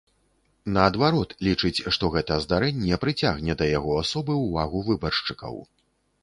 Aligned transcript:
Наадварот, 0.77 1.35
лічыць, 1.47 1.83
што 1.97 2.09
гэта 2.15 2.37
здарэнне 2.45 2.99
прыцягне 3.03 3.57
да 3.61 3.69
яго 3.77 3.93
асобы 4.05 4.41
ўвагу 4.47 4.83
выбаршчыкаў. 4.91 5.63